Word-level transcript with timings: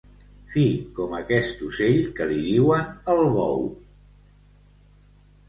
Fi 0.51 0.61
com 0.99 1.11
aquest 1.17 1.61
ocell 1.67 1.99
que 2.15 2.27
li 2.31 2.39
diuen 2.47 2.89
el 3.15 3.23
bou. 3.37 3.63